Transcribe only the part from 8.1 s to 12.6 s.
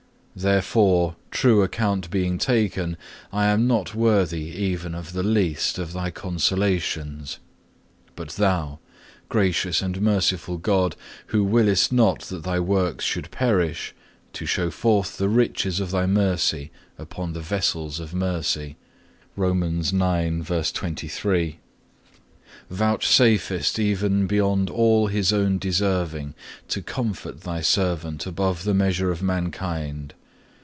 But Thou, gracious and merciful God, who willest not that